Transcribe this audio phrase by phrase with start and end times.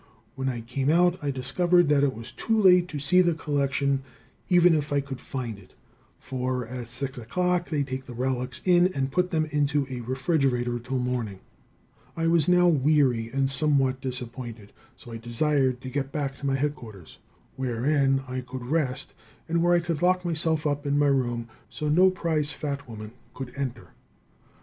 [0.33, 4.01] When I came out I discovered that it was too late to see the collection,
[4.49, 5.75] even if I could find it,
[6.17, 10.79] for at 6 o'clock they take the relics in and put them into a refrigerator
[10.79, 11.37] till morning.
[11.37, 15.89] [Illustration: TAKING A PRIZE.] I was now weary and somewhat disappointed, so I desired to
[15.91, 17.19] get back to my headquarters,
[17.55, 19.13] wherein I could rest
[19.47, 23.11] and where I could lock myself up in my room, so no prize fat woman
[23.35, 23.89] could enter.